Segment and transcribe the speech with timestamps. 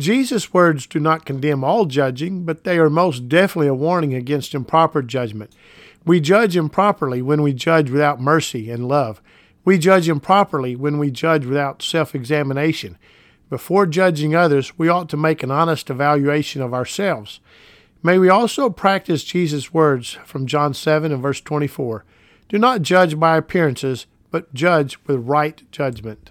[0.00, 4.54] Jesus' words do not condemn all judging, but they are most definitely a warning against
[4.54, 5.52] improper judgment.
[6.04, 9.22] We judge improperly when we judge without mercy and love.
[9.64, 12.98] We judge improperly when we judge without self examination.
[13.50, 17.40] Before judging others, we ought to make an honest evaluation of ourselves.
[18.02, 22.04] May we also practice Jesus' words from John 7 and verse 24
[22.48, 26.30] Do not judge by appearances, but judge with right judgment.